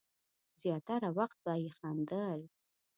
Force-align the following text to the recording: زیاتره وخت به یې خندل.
زیاتره 0.61 1.09
وخت 1.17 1.37
به 1.43 1.53
یې 1.63 1.71
خندل. 1.77 2.39